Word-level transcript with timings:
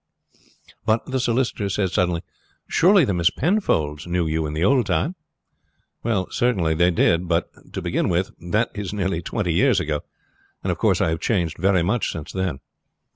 "But," 0.83 1.05
the 1.05 1.19
solicitor 1.19 1.69
said 1.69 1.91
suddenly, 1.91 2.23
"surely 2.67 3.05
the 3.05 3.13
Miss 3.13 3.29
Penfolds 3.29 4.07
knew 4.07 4.25
you 4.25 4.47
in 4.47 4.53
the 4.53 4.63
old 4.65 4.87
time?" 4.87 5.13
"Certainly, 6.31 6.73
they 6.73 6.89
did. 6.89 7.27
But, 7.27 7.51
to 7.71 7.83
begin 7.83 8.09
with, 8.09 8.31
that 8.49 8.71
is 8.73 8.93
nearly 8.93 9.21
twenty 9.21 9.53
years 9.53 9.79
ago; 9.79 10.01
and, 10.63 10.71
of 10.71 10.79
course, 10.79 11.01
I 11.01 11.09
have 11.09 11.19
changed 11.19 11.59
very 11.59 11.83
much 11.83 12.11
since 12.11 12.31
then." 12.31 12.61